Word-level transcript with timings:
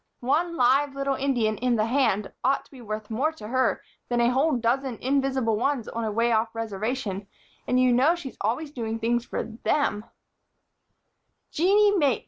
One 0.21 0.57
live 0.57 0.95
little 0.95 1.13
Indian 1.13 1.57
in 1.57 1.75
the 1.75 1.85
hand 1.85 2.33
ought 2.43 2.65
to 2.65 2.71
be 2.71 2.81
worth 2.81 3.11
more 3.11 3.31
to 3.33 3.47
her 3.49 3.83
than 4.09 4.19
a 4.19 4.31
whole 4.31 4.53
dozen 4.57 4.97
invisible 4.99 5.57
ones 5.57 5.87
on 5.87 6.03
a 6.03 6.11
way 6.11 6.31
off 6.31 6.55
Reservation; 6.55 7.27
and 7.67 7.79
you 7.79 7.93
know 7.93 8.15
she's 8.15 8.37
always 8.41 8.71
doing 8.71 8.97
things 8.97 9.23
for 9.27 9.43
them." 9.43 10.05
"Jeanie 11.51 11.95
Mapes!" 11.95 12.19